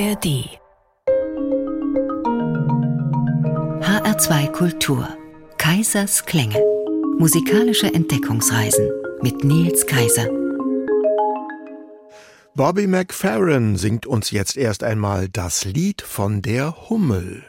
ARD 0.00 0.48
HR2 3.82 4.50
Kultur. 4.52 5.06
Kaisers 5.58 6.24
Klänge. 6.24 6.58
Musikalische 7.18 7.92
Entdeckungsreisen 7.92 8.88
mit 9.20 9.44
Nils 9.44 9.84
Kaiser. 9.84 10.26
Bobby 12.54 12.86
McFerrin 12.86 13.76
singt 13.76 14.06
uns 14.06 14.30
jetzt 14.30 14.56
erst 14.56 14.84
einmal 14.84 15.28
das 15.28 15.66
Lied 15.66 16.00
von 16.00 16.40
der 16.40 16.88
Hummel. 16.88 17.44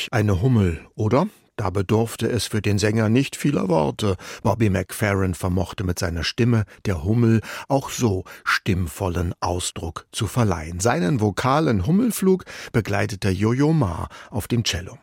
Eindeutig 0.00 0.12
eine 0.12 0.42
Hummel, 0.42 0.80
oder? 0.94 1.26
Da 1.56 1.68
bedurfte 1.68 2.26
es 2.26 2.46
für 2.46 2.62
den 2.62 2.78
Sänger 2.78 3.10
nicht 3.10 3.36
vieler 3.36 3.68
Worte. 3.68 4.16
Bobby 4.42 4.70
McFerrin 4.70 5.34
vermochte 5.34 5.84
mit 5.84 5.98
seiner 5.98 6.24
Stimme 6.24 6.64
der 6.86 7.04
Hummel 7.04 7.42
auch 7.68 7.90
so 7.90 8.24
stimmvollen 8.44 9.34
Ausdruck 9.40 10.06
zu 10.10 10.26
verleihen. 10.26 10.80
Seinen 10.80 11.20
vokalen 11.20 11.86
Hummelflug 11.86 12.44
begleitete 12.72 13.28
Jojo 13.28 13.74
Ma 13.74 14.08
auf 14.30 14.48
dem 14.48 14.64
Cello. 14.64 14.96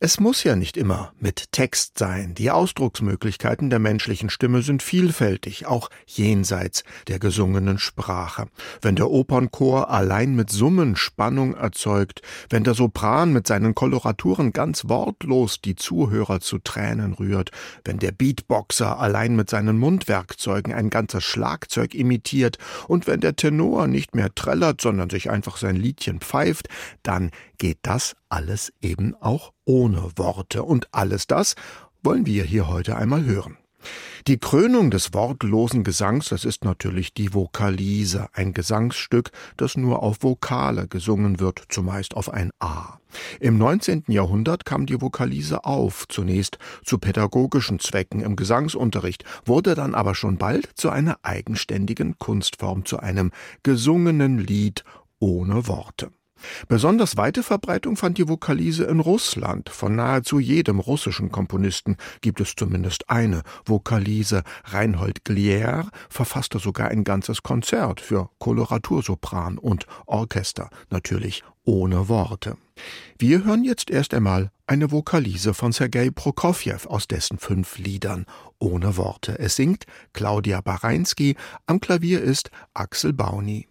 Es 0.00 0.20
muss 0.20 0.44
ja 0.44 0.54
nicht 0.54 0.76
immer 0.76 1.12
mit 1.18 1.50
Text 1.50 1.98
sein. 1.98 2.32
Die 2.34 2.52
Ausdrucksmöglichkeiten 2.52 3.68
der 3.68 3.80
menschlichen 3.80 4.30
Stimme 4.30 4.62
sind 4.62 4.80
vielfältig, 4.80 5.66
auch 5.66 5.90
jenseits 6.06 6.84
der 7.08 7.18
gesungenen 7.18 7.80
Sprache. 7.80 8.46
Wenn 8.80 8.94
der 8.94 9.10
Opernchor 9.10 9.90
allein 9.90 10.36
mit 10.36 10.50
Summen 10.50 10.94
Spannung 10.94 11.54
erzeugt, 11.54 12.22
wenn 12.48 12.62
der 12.62 12.74
Sopran 12.74 13.32
mit 13.32 13.48
seinen 13.48 13.74
Koloraturen 13.74 14.52
ganz 14.52 14.88
wortlos 14.88 15.60
die 15.60 15.74
Zuhörer 15.74 16.38
zu 16.38 16.58
Tränen 16.60 17.14
rührt, 17.14 17.50
wenn 17.84 17.98
der 17.98 18.12
Beatboxer 18.12 19.00
allein 19.00 19.34
mit 19.34 19.50
seinen 19.50 19.78
Mundwerkzeugen 19.78 20.74
ein 20.74 20.90
ganzes 20.90 21.24
Schlagzeug 21.24 21.96
imitiert 21.96 22.58
und 22.86 23.08
wenn 23.08 23.20
der 23.20 23.34
Tenor 23.34 23.88
nicht 23.88 24.14
mehr 24.14 24.32
trällert, 24.32 24.80
sondern 24.80 25.10
sich 25.10 25.28
einfach 25.28 25.56
sein 25.56 25.74
Liedchen 25.74 26.20
pfeift, 26.20 26.68
dann 27.02 27.32
geht 27.58 27.78
das 27.82 28.14
alles 28.28 28.72
eben 28.80 29.16
auch 29.16 29.52
ohne 29.68 30.10
Worte. 30.16 30.64
Und 30.64 30.88
alles 30.92 31.26
das 31.26 31.54
wollen 32.02 32.26
wir 32.26 32.42
hier 32.42 32.68
heute 32.68 32.96
einmal 32.96 33.24
hören. 33.24 33.56
Die 34.26 34.38
Krönung 34.38 34.90
des 34.90 35.14
wortlosen 35.14 35.84
Gesangs, 35.84 36.30
das 36.30 36.44
ist 36.44 36.64
natürlich 36.64 37.14
die 37.14 37.32
Vokalise, 37.32 38.28
ein 38.32 38.52
Gesangsstück, 38.52 39.30
das 39.56 39.76
nur 39.76 40.02
auf 40.02 40.22
Vokale 40.22 40.88
gesungen 40.88 41.38
wird, 41.38 41.62
zumeist 41.68 42.16
auf 42.16 42.32
ein 42.32 42.50
A. 42.58 42.98
Im 43.40 43.56
19. 43.56 44.04
Jahrhundert 44.08 44.64
kam 44.64 44.84
die 44.84 45.00
Vokalise 45.00 45.64
auf, 45.64 46.06
zunächst 46.08 46.58
zu 46.84 46.98
pädagogischen 46.98 47.78
Zwecken 47.78 48.20
im 48.20 48.36
Gesangsunterricht, 48.36 49.24
wurde 49.46 49.74
dann 49.74 49.94
aber 49.94 50.14
schon 50.14 50.36
bald 50.36 50.68
zu 50.74 50.90
einer 50.90 51.18
eigenständigen 51.22 52.18
Kunstform, 52.18 52.84
zu 52.84 52.98
einem 52.98 53.30
gesungenen 53.62 54.38
Lied 54.38 54.82
ohne 55.20 55.68
Worte. 55.68 56.10
Besonders 56.68 57.16
weite 57.16 57.42
Verbreitung 57.42 57.96
fand 57.96 58.18
die 58.18 58.28
Vokalise 58.28 58.84
in 58.84 59.00
Russland. 59.00 59.68
Von 59.68 59.96
nahezu 59.96 60.38
jedem 60.38 60.80
russischen 60.80 61.30
Komponisten 61.30 61.96
gibt 62.20 62.40
es 62.40 62.54
zumindest 62.56 63.10
eine 63.10 63.42
Vokalise. 63.64 64.42
Reinhold 64.64 65.24
Glier 65.24 65.88
verfasste 66.08 66.58
sogar 66.58 66.88
ein 66.88 67.04
ganzes 67.04 67.42
Konzert 67.42 68.00
für 68.00 68.30
Koloratursopran 68.38 69.58
und 69.58 69.86
Orchester, 70.06 70.70
natürlich 70.90 71.42
ohne 71.64 72.08
Worte. 72.08 72.56
Wir 73.18 73.44
hören 73.44 73.64
jetzt 73.64 73.90
erst 73.90 74.14
einmal 74.14 74.50
eine 74.66 74.90
Vokalise 74.90 75.54
von 75.54 75.72
Sergei 75.72 76.10
Prokofjew 76.10 76.86
aus 76.86 77.08
dessen 77.08 77.38
fünf 77.38 77.78
Liedern 77.78 78.26
ohne 78.58 78.96
Worte. 78.96 79.38
Es 79.38 79.56
singt 79.56 79.84
Claudia 80.12 80.60
Bareinsky, 80.60 81.36
am 81.66 81.80
Klavier 81.80 82.22
ist 82.22 82.50
Axel 82.74 83.12
Bauni. 83.12 83.68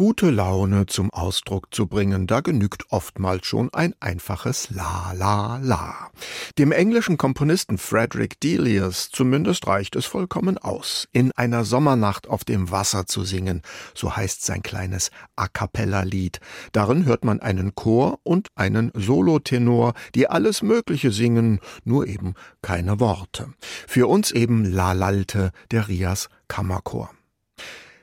Gute 0.00 0.30
Laune 0.30 0.86
zum 0.86 1.10
Ausdruck 1.10 1.74
zu 1.74 1.86
bringen, 1.86 2.26
da 2.26 2.40
genügt 2.40 2.84
oftmals 2.88 3.46
schon 3.46 3.68
ein 3.74 3.92
einfaches 4.00 4.70
La 4.70 5.12
La 5.12 5.58
La. 5.58 6.10
Dem 6.56 6.72
englischen 6.72 7.18
Komponisten 7.18 7.76
Frederick 7.76 8.40
Delius 8.40 9.10
zumindest 9.10 9.66
reicht 9.66 9.96
es 9.96 10.06
vollkommen 10.06 10.56
aus, 10.56 11.06
in 11.12 11.32
einer 11.32 11.66
Sommernacht 11.66 12.30
auf 12.30 12.44
dem 12.44 12.70
Wasser 12.70 13.04
zu 13.04 13.24
singen, 13.24 13.60
so 13.94 14.16
heißt 14.16 14.42
sein 14.42 14.62
kleines 14.62 15.10
A 15.36 15.48
cappella 15.48 16.00
Lied. 16.00 16.40
Darin 16.72 17.04
hört 17.04 17.26
man 17.26 17.40
einen 17.40 17.74
Chor 17.74 18.20
und 18.22 18.48
einen 18.54 18.92
Solotenor, 18.94 19.92
die 20.14 20.26
alles 20.26 20.62
Mögliche 20.62 21.10
singen, 21.10 21.60
nur 21.84 22.06
eben 22.06 22.36
keine 22.62 23.00
Worte. 23.00 23.52
Für 23.86 24.06
uns 24.06 24.30
eben 24.30 24.64
La 24.64 24.94
Lalte, 24.94 25.52
der 25.70 25.88
Rias 25.88 26.30
Kammerchor. 26.48 27.10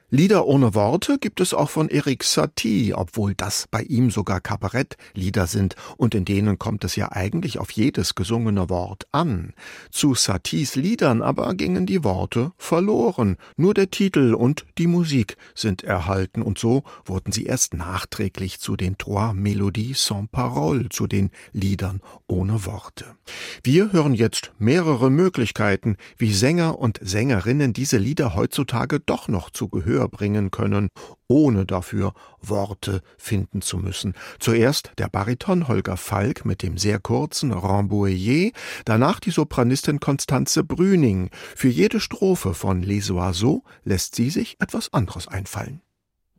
Lieder 0.10 0.46
ohne 0.46 0.74
Worte 0.74 1.18
gibt 1.18 1.42
es 1.42 1.54
auch 1.54 1.70
von 1.70 1.90
Erik 1.90 2.24
Satie, 2.24 2.94
obwohl 2.94 3.36
das 3.36 3.68
bei 3.70 3.82
ihm 3.82 4.10
sogar 4.10 4.40
Kabarettlieder 4.40 5.48
sind 5.48 5.76
und 5.98 6.16
in 6.16 6.24
denen 6.24 6.58
kommt 6.58 6.86
es 6.86 6.96
ja 6.96 7.12
eigentlich 7.12 7.60
auf 7.60 7.72
jedes 7.72 8.16
gesungene 8.16 8.70
Wort 8.70 9.06
an. 9.12 9.54
Zu 9.92 10.16
Saties 10.16 10.76
Liedern 10.76 11.22
aber 11.22 11.54
gingen 11.56 11.86
die 11.86 12.06
Worte 12.06 12.54
verloren, 12.56 13.36
nur 13.58 13.74
der 13.74 13.92
Titel 13.92 14.34
und 14.34 14.66
die 14.78 14.88
Musik 14.88 15.36
sind 15.54 15.84
erhalten 15.84 16.42
und 16.42 16.58
so 16.58 16.84
wurden 17.04 17.34
sie 17.34 17.46
erst 17.46 17.74
nachträglich 17.74 18.62
zu 18.62 18.78
den 18.78 18.98
Trois 18.98 19.34
Mélodies 19.34 19.98
sans 19.98 20.30
Parole, 20.32 20.88
zu 20.88 21.08
den 21.08 21.32
Liedern 21.52 22.00
ohne 22.28 22.66
Worte. 22.66 23.18
Wir 23.64 23.92
hören 23.92 24.14
jetzt 24.14 24.52
mehrere 24.60 25.10
Möglichkeiten, 25.10 25.98
wie 26.18 26.34
Sänger 26.34 26.80
und 26.80 27.00
Sängerinnen 27.02 27.74
diese 27.74 27.98
Lieder 27.98 28.36
heutzutage 28.36 29.00
doch 29.00 29.28
noch 29.28 29.50
zu 29.50 29.70
Gehör 29.70 30.08
bringen 30.08 30.52
können, 30.52 30.90
ohne 31.28 31.66
dafür 31.66 32.14
Worte 32.42 33.02
finden 33.18 33.62
zu 33.62 33.78
müssen. 33.78 34.14
Zuerst 34.40 34.92
der 34.98 35.10
Bariton 35.10 35.68
Holger 35.68 35.98
Falk 35.98 36.46
mit 36.46 36.64
dem 36.64 36.78
sehr 36.78 37.00
kurzen 37.00 37.52
Rambouillet, 37.52 38.54
danach 38.86 39.20
die 39.20 39.32
Sopranistin 39.32 40.00
Constanze 40.00 40.64
Brüning. 40.64 41.30
Für 41.56 41.70
jede 41.70 42.00
Strophe 42.00 42.54
von 42.54 42.82
Les 42.82 43.10
Oiseaux 43.12 43.64
lässt 43.84 44.16
sie 44.16 44.30
sich 44.30 44.58
etwas 44.60 44.94
anderes 44.94 45.28
einfallen. 45.28 45.82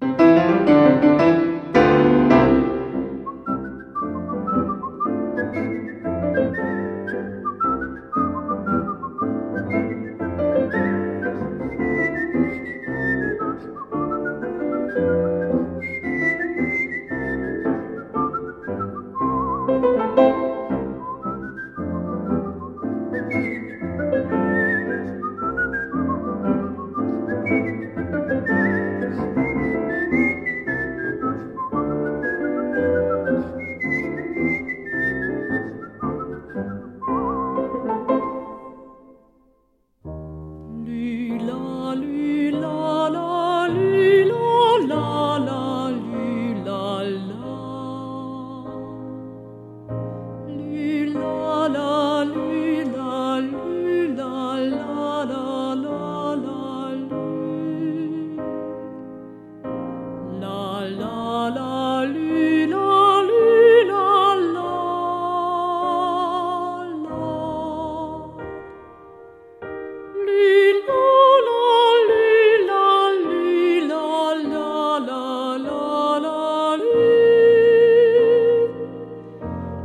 Musik 0.01 1.28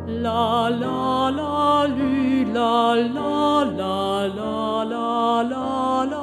La 0.05 0.67
la 0.67 1.29
la 1.29 1.88
lu 1.88 2.43
la 2.53 2.93
la 2.93 3.63
la 3.63 4.27
la 4.27 4.83
la 4.83 5.41
la 5.43 6.03
la. 6.12 6.22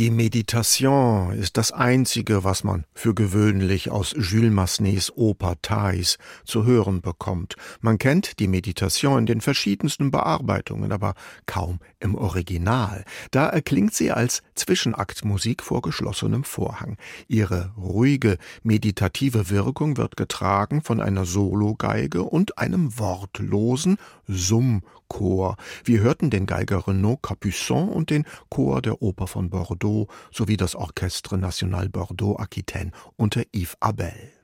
Die 0.00 0.10
Meditation 0.10 1.32
ist 1.32 1.58
das 1.58 1.72
Einzige, 1.72 2.42
was 2.42 2.64
man 2.64 2.86
für 2.94 3.14
gewöhnlich 3.14 3.90
aus 3.90 4.14
Jules 4.16 4.50
Massenets 4.50 5.12
Oper 5.14 5.60
Thais 5.60 6.16
zu 6.46 6.64
hören 6.64 7.02
bekommt. 7.02 7.56
Man 7.82 7.98
kennt 7.98 8.38
die 8.38 8.48
Meditation 8.48 9.18
in 9.18 9.26
den 9.26 9.42
verschiedensten 9.42 10.10
Bearbeitungen, 10.10 10.90
aber 10.90 11.12
kaum 11.44 11.80
im 11.98 12.14
Original. 12.14 13.04
Da 13.30 13.50
erklingt 13.50 13.92
sie 13.92 14.10
als 14.10 14.42
Zwischenaktmusik 14.54 15.62
vor 15.62 15.82
geschlossenem 15.82 16.44
Vorhang. 16.44 16.96
Ihre 17.28 17.74
ruhige, 17.76 18.38
meditative 18.62 19.50
Wirkung 19.50 19.98
wird 19.98 20.16
getragen 20.16 20.80
von 20.80 21.02
einer 21.02 21.26
Sologeige 21.26 22.22
und 22.22 22.56
einem 22.56 22.98
wortlosen 22.98 23.98
Summchor. 24.30 25.56
Wir 25.84 26.00
hörten 26.00 26.30
den 26.30 26.46
Geiger 26.46 26.86
Renaud 26.86 27.20
Capuçon 27.22 27.88
und 27.88 28.10
den 28.10 28.24
Chor 28.48 28.80
der 28.82 29.02
Oper 29.02 29.26
von 29.26 29.50
Bordeaux 29.50 30.08
sowie 30.32 30.56
das 30.56 30.74
Orchestre 30.74 31.36
National 31.38 31.88
Bordeaux 31.88 32.38
Aquitaine 32.38 32.92
unter 33.16 33.42
Yves 33.52 33.76
Abel. 33.80 34.39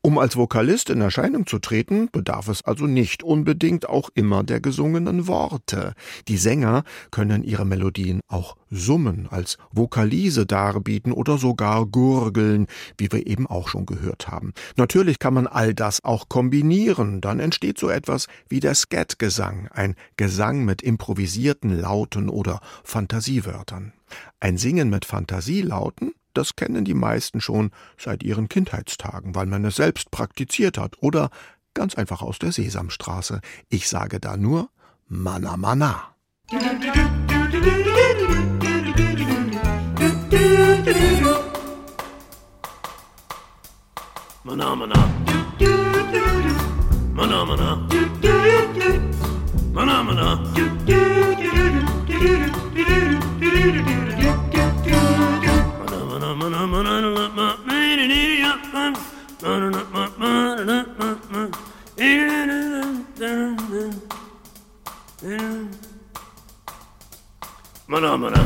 Um 0.00 0.16
als 0.18 0.36
Vokalist 0.36 0.90
in 0.90 1.00
Erscheinung 1.00 1.46
zu 1.46 1.58
treten, 1.58 2.08
bedarf 2.12 2.46
es 2.46 2.62
also 2.62 2.86
nicht 2.86 3.24
unbedingt 3.24 3.88
auch 3.88 4.10
immer 4.14 4.44
der 4.44 4.60
gesungenen 4.60 5.26
Worte. 5.26 5.94
Die 6.28 6.36
Sänger 6.36 6.84
können 7.10 7.42
ihre 7.42 7.66
Melodien 7.66 8.20
auch 8.28 8.56
summen, 8.70 9.26
als 9.28 9.58
Vokalise 9.72 10.46
darbieten 10.46 11.10
oder 11.12 11.36
sogar 11.36 11.84
gurgeln, 11.84 12.68
wie 12.96 13.10
wir 13.10 13.26
eben 13.26 13.48
auch 13.48 13.66
schon 13.66 13.86
gehört 13.86 14.28
haben. 14.28 14.52
Natürlich 14.76 15.18
kann 15.18 15.34
man 15.34 15.48
all 15.48 15.74
das 15.74 16.04
auch 16.04 16.28
kombinieren, 16.28 17.20
dann 17.20 17.40
entsteht 17.40 17.78
so 17.78 17.88
etwas 17.90 18.28
wie 18.48 18.60
der 18.60 18.76
Scat-Gesang, 18.76 19.68
ein 19.72 19.96
Gesang 20.16 20.64
mit 20.64 20.80
improvisierten 20.80 21.76
Lauten 21.76 22.28
oder 22.28 22.60
Fantasiewörtern. 22.84 23.92
Ein 24.38 24.58
Singen 24.58 24.90
mit 24.90 25.04
Fantasielauten 25.04 26.12
das 26.38 26.54
kennen 26.54 26.84
die 26.84 26.94
meisten 26.94 27.40
schon 27.40 27.72
seit 27.98 28.22
ihren 28.22 28.48
Kindheitstagen, 28.48 29.34
weil 29.34 29.46
man 29.46 29.64
es 29.64 29.74
selbst 29.74 30.12
praktiziert 30.12 30.78
hat 30.78 30.94
oder 31.02 31.30
ganz 31.74 31.96
einfach 31.96 32.22
aus 32.22 32.38
der 32.38 32.52
Sesamstraße. 32.52 33.40
Ich 33.68 33.88
sage 33.88 34.20
da 34.20 34.36
nur 34.36 34.70
Mana 35.08 35.56
Mana. 35.56 36.14
Mana 44.44 44.76
Mana. 44.76 45.10
Mana 47.14 47.44
Mana. 47.44 47.88
Mana 49.72 50.58
Mana. 56.28 56.66
Mana 67.88 68.16
mana. 68.18 68.40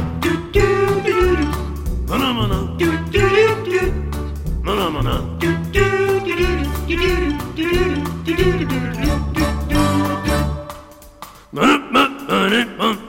Mana 2.09 2.33
mana. 2.33 2.59
Mana 4.65 4.91
mana. 4.91 5.15
Mana 11.53 13.02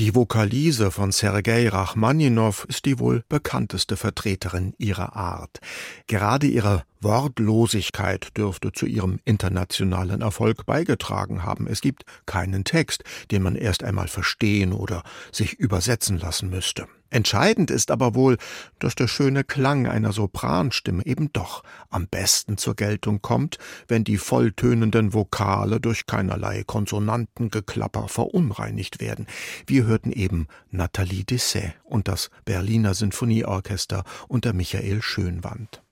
Die 0.00 0.14
Vokalise 0.14 0.90
von 0.90 1.12
Sergei 1.12 1.68
Rachmaninow 1.68 2.64
ist 2.70 2.86
die 2.86 2.98
wohl 2.98 3.22
bekannteste 3.28 3.98
Vertreterin 3.98 4.72
ihrer 4.78 5.14
Art. 5.14 5.60
Gerade 6.06 6.46
ihre 6.46 6.84
Wortlosigkeit 7.02 8.34
dürfte 8.34 8.72
zu 8.72 8.86
ihrem 8.86 9.20
internationalen 9.26 10.22
Erfolg 10.22 10.64
beigetragen 10.64 11.44
haben. 11.44 11.66
Es 11.66 11.82
gibt 11.82 12.04
keinen 12.24 12.64
Text, 12.64 13.04
den 13.30 13.42
man 13.42 13.56
erst 13.56 13.84
einmal 13.84 14.08
verstehen 14.08 14.72
oder 14.72 15.02
sich 15.32 15.58
übersetzen 15.58 16.18
lassen 16.18 16.48
müsste. 16.48 16.86
Entscheidend 17.10 17.72
ist 17.72 17.90
aber 17.90 18.14
wohl, 18.14 18.38
dass 18.78 18.94
der 18.94 19.08
schöne 19.08 19.42
Klang 19.42 19.88
einer 19.88 20.12
Sopranstimme 20.12 21.04
eben 21.04 21.32
doch 21.32 21.64
am 21.88 22.06
besten 22.06 22.56
zur 22.56 22.76
Geltung 22.76 23.20
kommt, 23.20 23.58
wenn 23.88 24.04
die 24.04 24.16
volltönenden 24.16 25.12
Vokale 25.12 25.80
durch 25.80 26.06
keinerlei 26.06 26.62
Konsonantengeklapper 26.64 28.06
verunreinigt 28.06 29.00
werden. 29.00 29.26
Wir 29.66 29.84
hörten 29.84 30.12
eben 30.12 30.46
Nathalie 30.70 31.24
Dessay 31.24 31.72
und 31.82 32.06
das 32.06 32.30
Berliner 32.44 32.94
Sinfonieorchester 32.94 34.04
unter 34.28 34.52
Michael 34.52 35.02
Schönwand. 35.02 35.82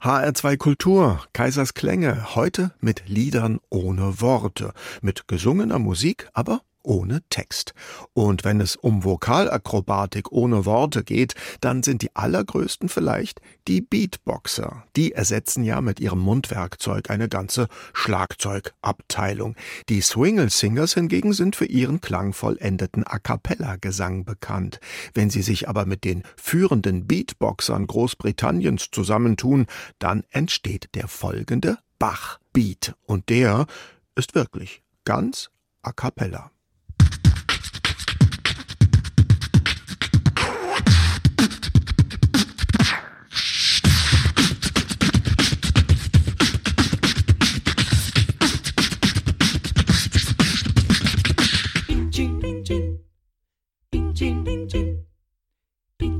HR2 0.00 0.56
Kultur, 0.56 1.22
Kaisers 1.34 1.74
Klänge, 1.74 2.34
heute 2.34 2.72
mit 2.80 3.02
Liedern 3.06 3.58
ohne 3.68 4.20
Worte, 4.22 4.72
mit 5.02 5.28
gesungener 5.28 5.78
Musik, 5.78 6.30
aber 6.32 6.62
ohne 6.82 7.20
Text. 7.30 7.74
Und 8.12 8.44
wenn 8.44 8.60
es 8.60 8.76
um 8.76 9.04
Vokalakrobatik 9.04 10.32
ohne 10.32 10.64
Worte 10.64 11.04
geht, 11.04 11.34
dann 11.60 11.82
sind 11.82 12.02
die 12.02 12.14
allergrößten 12.14 12.88
vielleicht 12.88 13.40
die 13.68 13.80
Beatboxer. 13.80 14.84
Die 14.96 15.12
ersetzen 15.12 15.64
ja 15.64 15.80
mit 15.80 16.00
ihrem 16.00 16.20
Mundwerkzeug 16.20 17.10
eine 17.10 17.28
ganze 17.28 17.68
Schlagzeugabteilung. 17.92 19.56
Die 19.88 20.00
Swingle 20.00 20.50
Singers 20.50 20.94
hingegen 20.94 21.32
sind 21.32 21.56
für 21.56 21.66
ihren 21.66 22.00
klangvollendeten 22.00 23.06
A 23.06 23.18
cappella 23.18 23.76
Gesang 23.76 24.24
bekannt. 24.24 24.80
Wenn 25.14 25.30
sie 25.30 25.42
sich 25.42 25.68
aber 25.68 25.86
mit 25.86 26.04
den 26.04 26.22
führenden 26.36 27.06
Beatboxern 27.06 27.86
Großbritanniens 27.86 28.90
zusammentun, 28.90 29.66
dann 29.98 30.24
entsteht 30.30 30.88
der 30.94 31.08
folgende 31.08 31.78
Bach 31.98 32.38
Beat 32.52 32.94
und 33.04 33.28
der 33.28 33.66
ist 34.14 34.34
wirklich 34.34 34.82
ganz 35.04 35.50
a 35.82 35.92
cappella. 35.92 36.50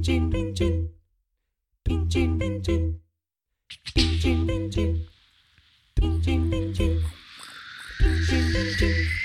pinching, 0.00 0.30
pinching, 0.30 0.88
pinching, 1.84 2.38
pinching, 2.38 3.00
pinching, 3.94 4.46
pinching, 4.46 5.06
pinching, 5.94 6.50
pinching, 6.50 7.04
pinching, 7.98 8.52
pinching. 8.52 9.19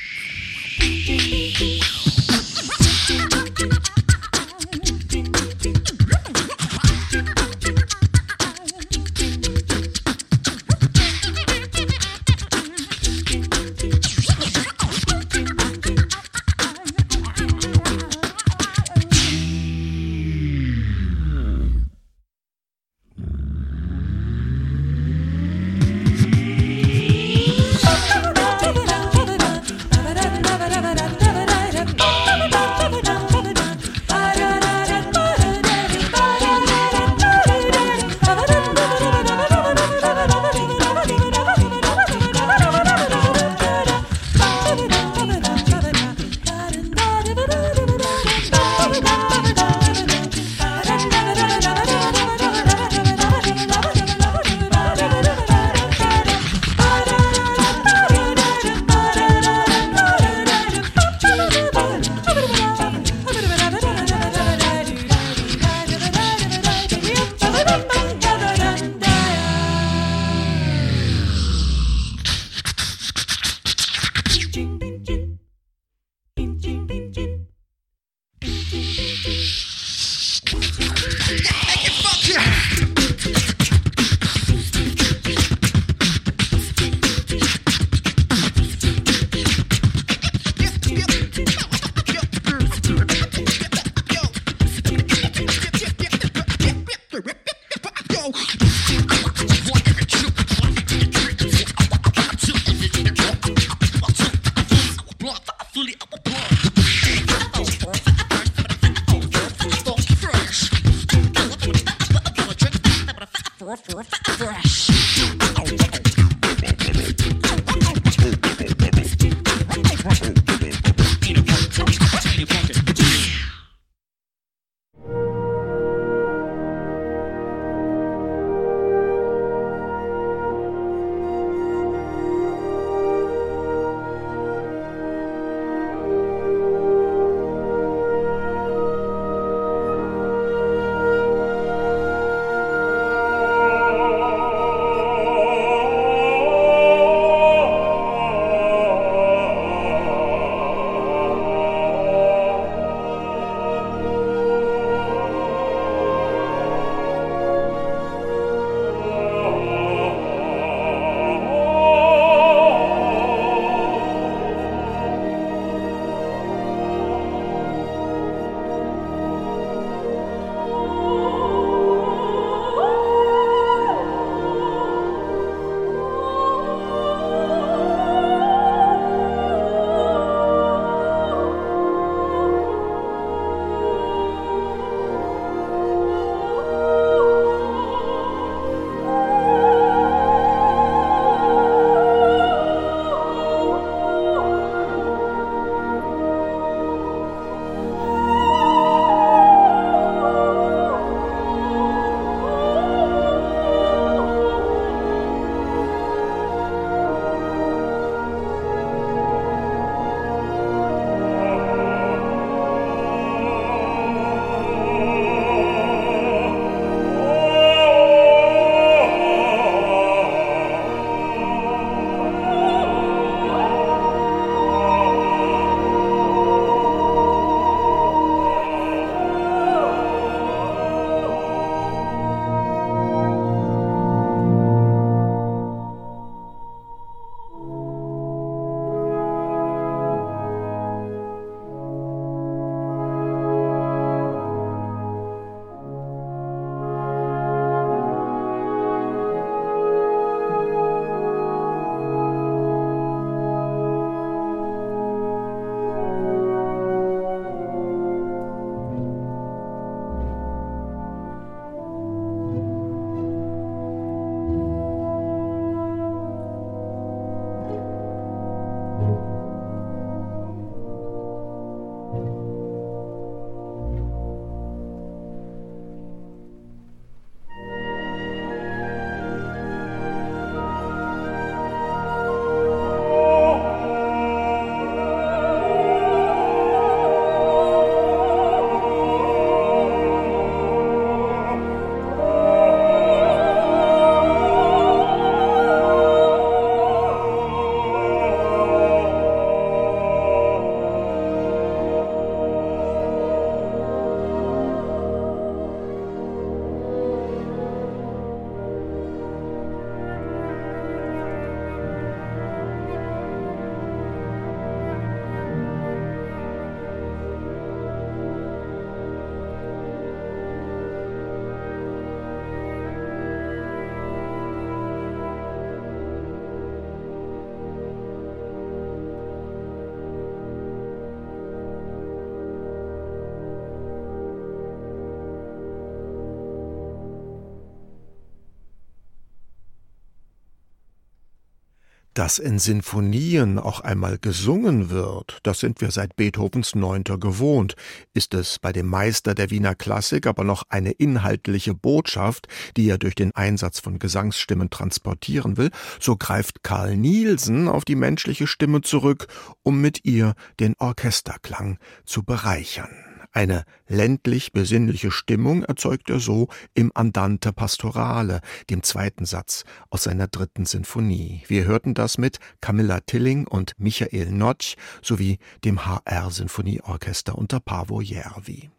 Dass 342.15 342.39
in 342.39 342.59
Sinfonien 342.59 343.59
auch 343.59 343.81
einmal 343.81 344.17
gesungen 344.17 344.89
wird, 344.89 345.39
das 345.43 345.59
sind 345.59 345.81
wir 345.81 345.91
seit 345.91 346.15
Beethovens 346.15 346.73
Neunter 346.73 347.17
gewohnt. 347.17 347.75
Ist 348.13 348.33
es 348.33 348.57
bei 348.57 348.71
dem 348.71 348.87
Meister 348.87 349.35
der 349.35 349.51
Wiener 349.51 349.75
Klassik 349.75 350.25
aber 350.25 350.45
noch 350.45 350.63
eine 350.69 350.91
inhaltliche 350.91 351.73
Botschaft, 351.73 352.47
die 352.77 352.89
er 352.89 352.97
durch 352.97 353.15
den 353.15 353.35
Einsatz 353.35 353.81
von 353.81 353.99
Gesangsstimmen 353.99 354.69
transportieren 354.69 355.57
will, 355.57 355.71
so 355.99 356.15
greift 356.15 356.63
Karl 356.63 356.95
Nielsen 356.95 357.67
auf 357.67 357.83
die 357.83 357.95
menschliche 357.95 358.47
Stimme 358.47 358.79
zurück, 358.79 359.27
um 359.61 359.81
mit 359.81 360.05
ihr 360.05 360.35
den 360.61 360.75
Orchesterklang 360.79 361.79
zu 362.05 362.23
bereichern. 362.23 363.14
Eine 363.35 363.65
ländlich-besinnliche 363.89 365.11
Stimmung 365.11 365.63
erzeugt 365.63 366.09
er 366.09 366.21
so 366.21 366.47
im 366.73 366.93
Andante 366.95 367.51
Pastorale, 367.51 368.39
dem 368.69 368.81
zweiten 368.81 369.25
Satz 369.25 369.65
aus 369.89 370.03
seiner 370.03 370.27
dritten 370.27 370.65
Sinfonie. 370.65 371.43
Wir 371.47 371.65
hörten 371.65 371.95
das 371.95 372.17
mit 372.17 372.39
Camilla 372.61 373.01
Tilling 373.01 373.45
und 373.45 373.73
Michael 373.77 374.31
Notch 374.31 374.77
sowie 375.01 375.39
dem 375.65 375.85
HR-Sinfonieorchester 375.85 377.37
unter 377.37 377.59
Pavo 377.59 377.99
Järvi. 377.99 378.69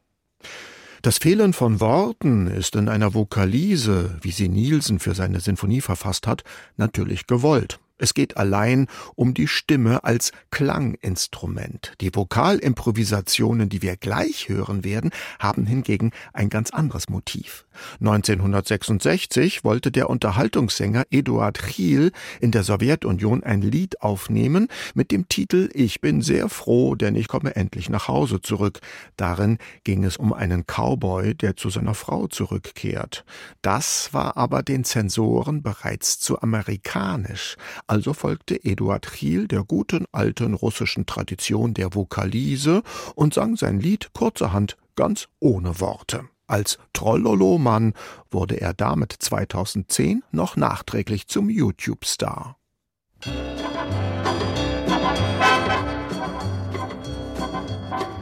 Das 1.03 1.19
Fehlen 1.19 1.53
von 1.53 1.81
Worten 1.81 2.47
ist 2.47 2.77
in 2.77 2.89
einer 2.89 3.13
Vokalise, 3.13 4.17
wie 4.23 4.31
sie 4.31 4.49
Nielsen 4.49 5.01
für 5.01 5.15
seine 5.15 5.41
Sinfonie 5.41 5.83
verfasst 5.83 6.27
hat, 6.27 6.45
natürlich 6.79 7.27
gewollt. 7.27 7.79
Es 7.99 8.13
geht 8.13 8.37
allein 8.37 8.89
um 9.15 9.33
die 9.33 9.49
Stimme 9.49 10.05
als 10.05 10.33
Klanginstrument. 10.51 11.95
Die 12.03 12.15
Vokalimprovisationen, 12.15 13.71
die 13.71 13.81
wir 13.81 13.97
gleich 13.97 14.51
hören 14.51 14.85
werden, 14.85 15.11
haben 15.39 15.65
hingegen 15.65 16.11
ein 16.35 16.51
ganz 16.51 16.71
anderes 16.71 17.09
Motiv. 17.09 17.67
1966 18.01 19.65
wollte 19.65 19.91
der 19.91 20.11
Unterhaltungssänger 20.11 21.05
Eduard 21.11 21.59
Chiel 21.59 22.13
in 22.41 22.51
der 22.51 22.65
Sowjetunion 22.65 23.43
ein 23.43 23.63
Lied 23.63 24.03
aufnehmen 24.03 24.69
mit 24.95 25.11
dem 25.11 25.29
Titel 25.29 25.71
Ich 25.73 26.01
bin 26.01 26.21
sehr 26.21 26.49
froh, 26.49 26.95
denn 26.95 27.15
ich 27.17 27.29
komme 27.29 27.57
endlich 27.57 27.89
nach 27.89 28.09
Hause 28.09 28.41
zurück. 28.43 28.81
Darin 29.17 29.59
ging 29.85 30.05
es 30.05 30.17
um 30.17 30.33
einen 30.33 30.65
Cowboy, 30.67 31.35
der 31.35 31.57
zu 31.57 31.71
seiner 31.71 31.95
Frau 31.95 32.27
zurückkehrt. 32.27 33.25
Das 33.63 34.13
war 34.13 34.37
aber 34.37 34.63
den 34.63 34.85
Zensoren 34.85 35.63
bereits 35.63 36.19
zu 36.19 36.41
amerikanisch. 36.43 37.57
Also 37.87 38.13
folgte 38.13 38.65
Eduard 38.65 39.07
Chiel 39.07 39.47
der 39.47 39.63
guten 39.63 40.07
alten 40.13 40.55
russischen 40.55 41.07
Tradition 41.07 41.73
der 41.73 41.95
Vokalise 41.95 42.83
und 43.15 43.35
sang 43.35 43.57
sein 43.57 43.81
Lied 43.81 44.11
kurzerhand 44.13 44.77
ganz 44.97 45.29
ohne 45.39 45.81
Worte. 45.81 46.25
Als 46.49 46.79
Trollolo-Mann 46.93 47.95
wurde 48.31 48.61
er 48.61 48.73
damit 48.73 49.13
2010 49.13 50.23
noch 50.31 50.57
nachträglich 50.57 51.27
zum 51.29 51.49
YouTube-Star. 51.49 52.57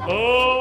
Oh! 0.07 0.54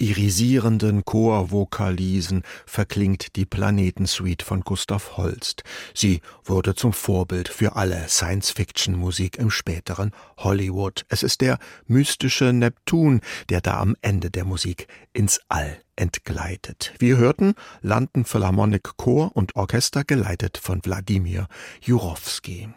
Irisierenden 0.00 1.04
Chorvokalisen 1.04 2.42
verklingt 2.66 3.36
die 3.36 3.44
Planetensuite 3.44 4.44
von 4.44 4.62
Gustav 4.62 5.16
Holst. 5.16 5.62
Sie 5.94 6.20
wurde 6.44 6.74
zum 6.74 6.92
Vorbild 6.92 7.48
für 7.48 7.76
alle 7.76 8.08
Science-Fiction-Musik 8.08 9.36
im 9.36 9.50
späteren 9.50 10.12
Hollywood. 10.38 11.04
Es 11.08 11.22
ist 11.22 11.42
der 11.42 11.58
mystische 11.86 12.52
Neptun, 12.52 13.20
der 13.48 13.60
da 13.60 13.78
am 13.78 13.96
Ende 14.00 14.30
der 14.30 14.44
Musik 14.44 14.88
ins 15.12 15.40
All 15.48 15.78
entgleitet. 15.96 16.94
Wir 16.98 17.18
hörten 17.18 17.54
London 17.82 18.24
Philharmonic 18.24 18.96
Chor 18.96 19.36
und 19.36 19.54
Orchester 19.54 20.04
geleitet 20.04 20.58
von 20.58 20.80
Wladimir 20.82 21.46
Jurowski. 21.82 22.70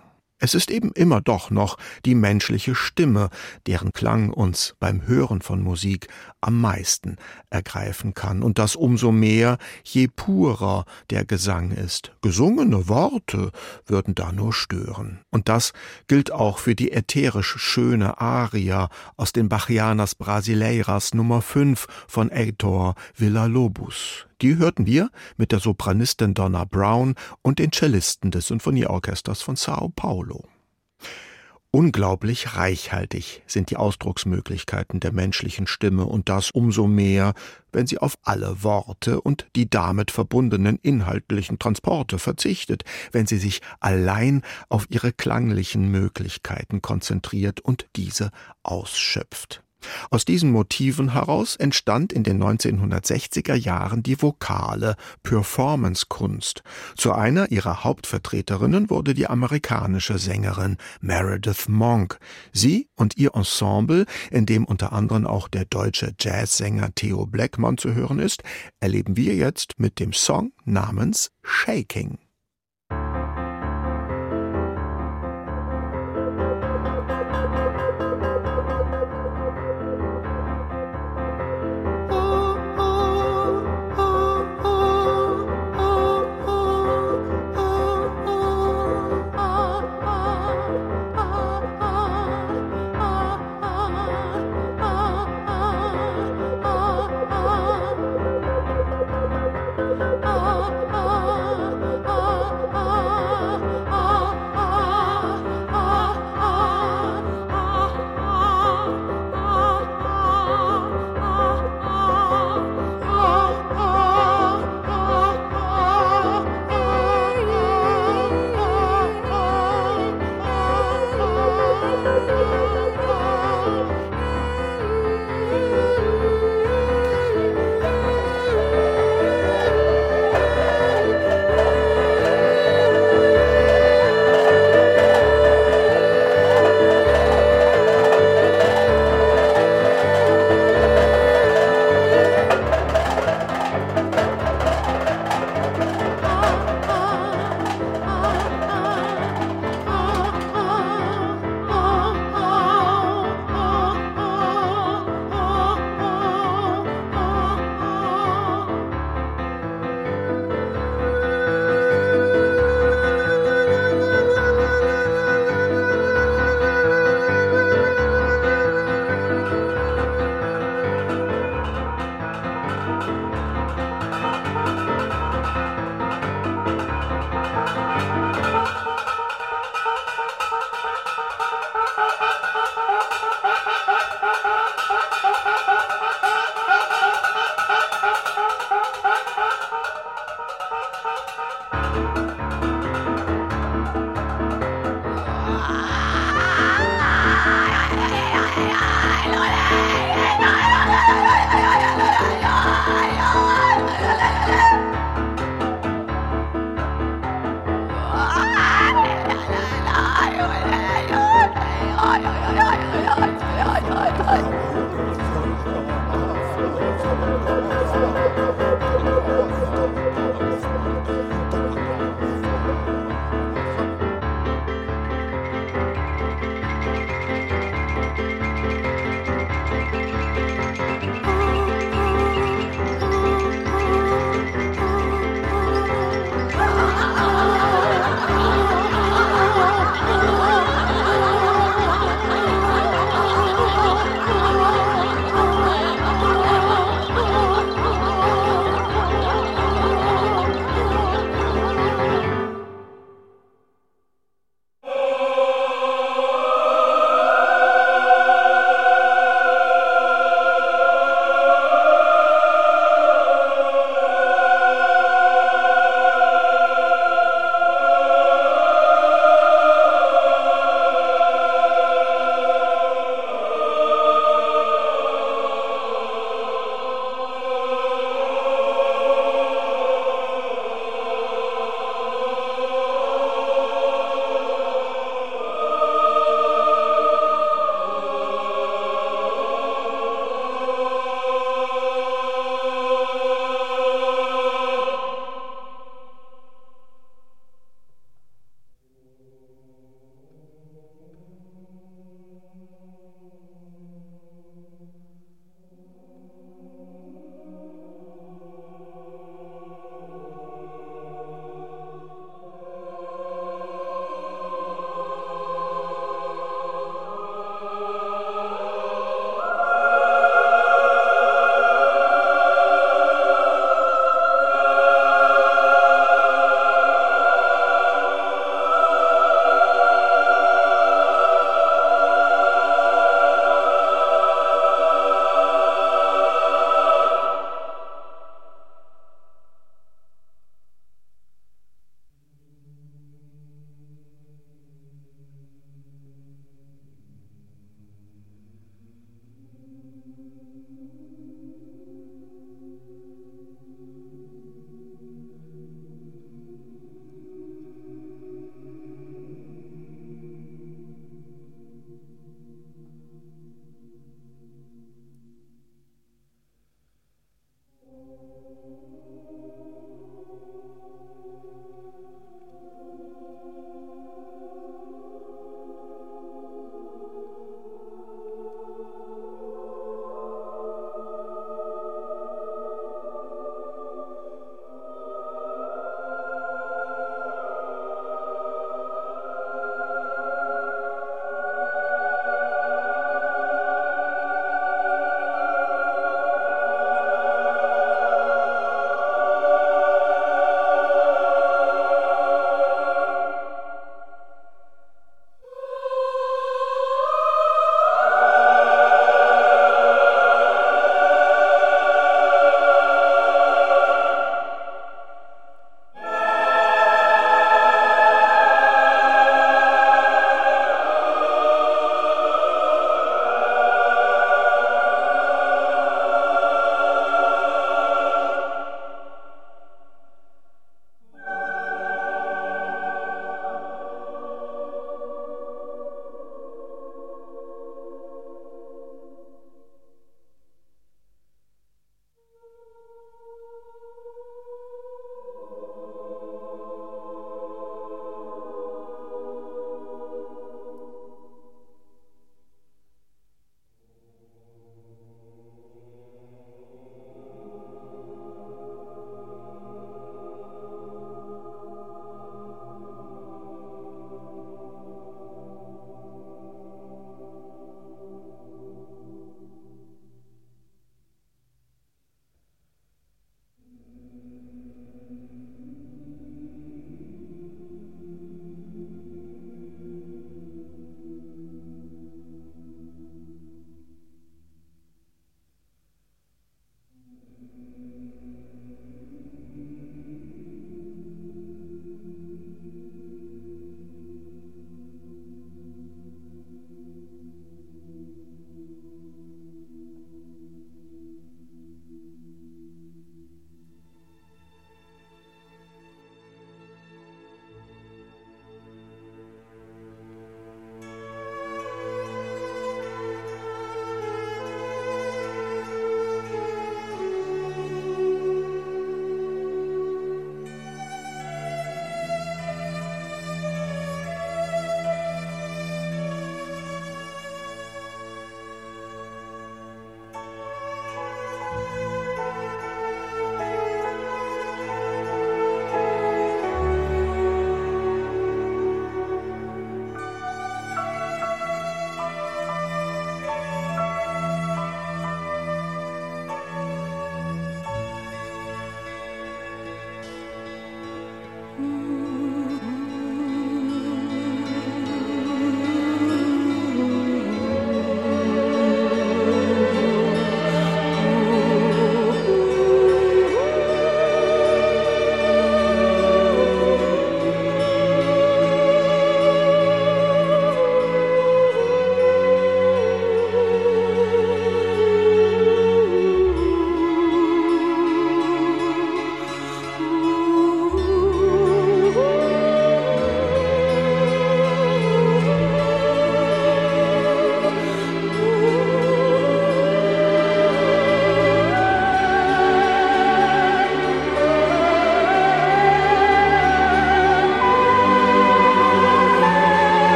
Es 0.44 0.56
ist 0.56 0.72
eben 0.72 0.92
immer 0.92 1.22
doch 1.22 1.52
noch 1.52 1.78
die 2.04 2.16
menschliche 2.16 2.76
Stimme, 2.76 3.30
deren 3.66 3.94
Klang 3.94 4.30
uns 4.30 4.76
beim 4.78 5.08
Hören 5.08 5.42
von 5.42 5.64
Musik 5.64 6.10
am 6.42 6.60
meisten 6.60 7.16
ergreifen 7.50 8.14
kann, 8.14 8.44
und 8.44 8.60
das 8.60 8.76
umso 8.76 9.14
mehr, 9.14 9.58
je 9.86 10.10
purer 10.14 10.84
der 11.12 11.24
Gesang 11.24 11.72
ist. 11.72 12.12
Gesungene 12.22 12.90
Worte 12.90 13.52
würden 13.86 14.16
da 14.16 14.34
nur 14.34 14.52
stören. 14.52 15.22
Und 15.32 15.48
das 15.48 15.72
gilt 16.10 16.34
auch 16.34 16.58
für 16.58 16.76
die 16.76 16.92
ätherisch 16.92 17.56
schöne 17.58 18.20
Aria 18.20 18.90
aus 19.16 19.32
den 19.32 19.48
Bachianas 19.48 20.14
Brasileiras 20.14 21.14
Nummer 21.14 21.42
5 21.42 21.88
von 22.10 22.30
Heitor 22.30 22.96
Villa-Lobos. 23.16 24.28
Die 24.44 24.58
hörten 24.58 24.86
wir 24.86 25.10
mit 25.38 25.54
der 25.54 25.60
Sopranistin 25.60 26.34
Donna 26.34 26.66
Brown 26.66 27.16
und 27.44 27.60
den 27.60 27.72
Cellisten 27.72 28.30
des 28.30 28.48
Sinfonieorchesters 28.48 29.42
von 29.42 29.56
Sao 29.56 29.88
Paulo. 29.96 30.50
Unglaublich 31.72 32.58
reichhaltig 32.58 33.42
sind 33.48 33.72
die 33.72 33.78
Ausdrucksmöglichkeiten 33.78 35.00
der 35.00 35.14
menschlichen 35.14 35.66
Stimme 35.66 36.06
und 36.06 36.28
das 36.28 36.52
umso 36.52 36.88
mehr, 36.88 37.34
wenn 37.72 37.88
sie 37.88 38.00
auf 38.00 38.16
alle 38.22 38.64
Worte 38.64 39.22
und 39.22 39.48
die 39.56 39.70
damit 39.70 40.12
verbundenen 40.12 40.78
inhaltlichen 40.82 41.58
Transporte 41.58 42.20
verzichtet, 42.20 42.84
wenn 43.14 43.26
sie 43.26 43.38
sich 43.38 43.62
allein 43.80 44.42
auf 44.68 44.88
ihre 44.90 45.14
klanglichen 45.14 45.90
Möglichkeiten 45.90 46.82
konzentriert 46.82 47.62
und 47.62 47.88
diese 47.96 48.30
ausschöpft. 48.62 49.63
Aus 50.10 50.26
diesen 50.26 50.52
Motiven 50.52 51.14
heraus 51.14 51.56
entstand 51.56 52.14
in 52.14 52.24
den 52.24 52.42
1960er 52.42 53.56
Jahren 53.56 54.04
die 54.04 54.22
vokale 54.22 54.96
Performance-Kunst. 55.24 56.64
Zu 56.96 57.14
einer 57.14 57.52
ihrer 57.52 57.84
Hauptvertreterinnen 57.84 58.90
wurde 58.90 59.14
die 59.14 59.28
amerikanische 59.28 60.18
Sängerin 60.18 60.78
Meredith 61.02 61.68
Monk. 61.68 62.20
Sie 62.52 62.90
und 62.96 63.18
ihr 63.18 63.36
Ensemble, 63.36 64.06
in 64.32 64.46
dem 64.46 64.66
unter 64.66 64.94
anderem 64.94 65.26
auch 65.26 65.48
der 65.48 65.66
deutsche 65.66 66.14
Jazzsänger 66.20 66.94
Theo 66.96 67.26
Blackmon 67.26 67.78
zu 67.78 67.94
hören 67.94 68.20
ist, 68.20 68.44
erleben 68.80 69.18
wir 69.18 69.36
jetzt 69.36 69.80
mit 69.80 70.00
dem 70.00 70.14
Song 70.14 70.52
namens 70.66 71.32
Shaking. 71.42 72.23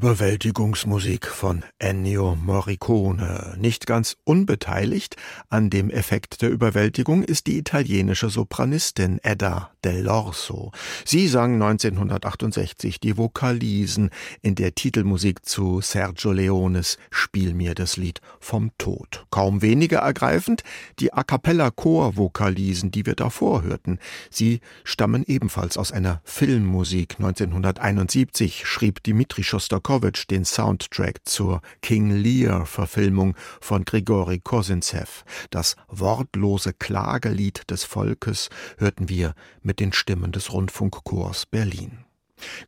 Überwältigungsmusik 0.00 1.26
von 1.26 1.62
Ennio 1.78 2.34
Morricone. 2.34 3.54
Nicht 3.58 3.86
ganz 3.86 4.16
unbeteiligt 4.24 5.16
an 5.50 5.68
dem 5.68 5.90
Effekt 5.90 6.40
der 6.40 6.48
Überwältigung 6.48 7.22
ist 7.22 7.46
die 7.46 7.58
italienische 7.58 8.30
Sopranistin 8.30 9.20
Edda 9.22 9.72
dell'Orso. 9.84 10.72
Sie 11.04 11.28
sang 11.28 11.60
1968 11.60 12.98
die 12.98 13.18
Vokalisen 13.18 14.08
in 14.40 14.54
der 14.54 14.74
Titelmusik 14.74 15.44
zu 15.44 15.82
Sergio 15.82 16.32
Leones 16.32 16.96
Spiel 17.10 17.52
mir 17.52 17.74
das 17.74 17.98
Lied 17.98 18.22
vom 18.38 18.70
Tod. 18.78 19.26
Kaum 19.28 19.60
weniger 19.60 19.98
ergreifend 19.98 20.64
die 20.98 21.12
A 21.12 21.24
cappella 21.24 21.70
Chorvokalisen, 21.70 22.90
die 22.90 23.04
wir 23.04 23.16
davor 23.16 23.64
hörten. 23.64 23.98
Sie 24.30 24.60
stammen 24.82 25.24
ebenfalls 25.26 25.76
aus 25.76 25.92
einer 25.92 26.22
Filmmusik. 26.24 27.16
1971 27.18 28.64
schrieb 28.64 29.02
Dimitri 29.02 29.42
Schostakowitsch 29.42 29.89
Schostakowitsch 29.90 30.26
den 30.30 30.44
Soundtrack 30.44 31.20
zur 31.24 31.62
King 31.82 32.12
Lear-Verfilmung 32.12 33.34
von 33.60 33.84
Grigori 33.84 34.38
Kosinzew. 34.38 35.24
Das 35.50 35.74
wortlose 35.88 36.72
Klagelied 36.72 37.68
des 37.68 37.82
Volkes 37.82 38.50
hörten 38.78 39.08
wir 39.08 39.34
mit 39.62 39.80
den 39.80 39.92
Stimmen 39.92 40.30
des 40.30 40.52
Rundfunkchors 40.52 41.46
Berlin. 41.46 42.04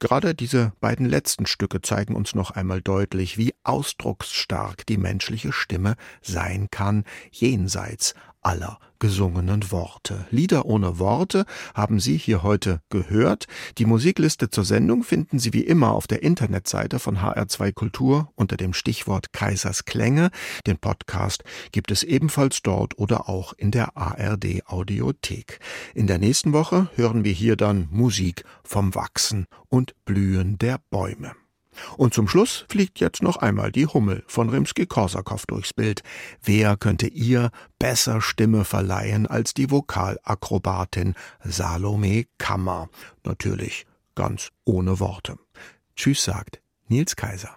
Gerade 0.00 0.34
diese 0.34 0.72
beiden 0.80 1.06
letzten 1.06 1.46
Stücke 1.46 1.80
zeigen 1.80 2.16
uns 2.16 2.34
noch 2.34 2.50
einmal 2.50 2.82
deutlich, 2.82 3.38
wie 3.38 3.54
ausdrucksstark 3.62 4.84
die 4.86 4.98
menschliche 4.98 5.52
Stimme 5.52 5.94
sein 6.22 6.68
kann, 6.72 7.04
jenseits 7.30 8.14
aller 8.43 8.78
gesungenen 8.99 9.72
Worte. 9.72 10.26
Lieder 10.30 10.64
ohne 10.66 10.99
Worte 10.99 11.45
haben 11.74 11.99
Sie 11.99 12.16
hier 12.16 12.43
heute 12.43 12.80
gehört. 12.88 13.47
Die 13.78 13.84
Musikliste 13.84 14.51
zur 14.51 14.64
Sendung 14.64 15.03
finden 15.03 15.40
Sie 15.40 15.53
wie 15.53 15.64
immer 15.64 15.90
auf 15.93 16.07
der 16.07 16.22
Internetseite 16.22 17.01
von 17.01 17.18
HR2 17.18 17.72
Kultur 17.72 18.30
unter 18.36 18.57
dem 18.57 18.72
Stichwort 18.72 19.32
Kaisers 19.32 19.84
Klänge. 19.84 20.30
Den 20.66 20.78
Podcast 20.78 21.43
gibt 21.72 21.90
es 21.90 22.05
ebenfalls 22.05 22.62
dort 22.62 22.97
oder 22.97 23.28
auch 23.28 23.55
in 23.55 23.72
der 23.72 23.97
ARD 23.97 24.62
Audiothek. 24.66 25.59
In 25.95 26.07
der 26.07 26.18
nächsten 26.18 26.53
Woche 26.53 26.88
hören 26.95 27.24
wir 27.24 27.32
hier 27.32 27.57
dann 27.57 27.88
Musik 27.90 28.45
vom 28.62 28.95
Wachsen 28.95 29.47
und 29.68 29.95
Blühen 30.05 30.59
der 30.59 30.78
Bäume. 30.90 31.32
Und 31.96 32.14
zum 32.14 32.28
Schluss 32.28 32.64
fliegt 32.68 33.00
jetzt 33.00 33.22
noch 33.22 33.36
einmal 33.36 33.72
die 33.72 33.86
Hummel 33.86 34.24
von 34.26 34.48
Rimski-Korsakow 34.48 35.46
durchs 35.46 35.72
Bild. 35.72 36.02
Wer 36.42 36.76
könnte 36.76 37.06
ihr 37.06 37.50
besser 37.78 38.20
Stimme 38.20 38.64
verleihen 38.64 39.26
als 39.26 39.54
die 39.54 39.70
Vokalakrobatin 39.70 41.14
Salome 41.42 42.26
Kammer? 42.38 42.88
Natürlich 43.24 43.86
ganz 44.14 44.50
ohne 44.64 45.00
Worte. 45.00 45.36
Tschüss 45.96 46.24
sagt 46.24 46.60
Nils 46.88 47.16
Kaiser. 47.16 47.56